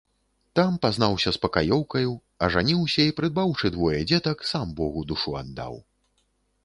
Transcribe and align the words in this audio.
Там 0.59 0.71
пазнаўся 0.85 1.33
з 1.35 1.39
пакаёўкаю, 1.43 2.11
ажаніўся 2.47 3.01
і, 3.09 3.13
прыдбаўшы 3.21 3.73
двое 3.79 3.99
дзетак, 4.13 4.37
сам 4.53 4.65
богу 4.81 5.09
душу 5.13 5.39
аддаў. 5.43 5.73